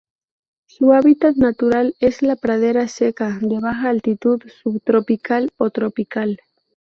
[0.65, 6.41] Su hábitat natural es la pradera seca de baja altitud subtropical o tropical.